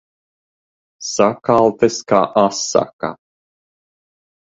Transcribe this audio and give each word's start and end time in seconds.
Sakaltis 1.09 2.01
kā 2.13 2.25
asaka. 2.47 3.15